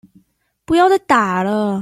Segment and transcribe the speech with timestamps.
[0.65, 1.79] 不要再打了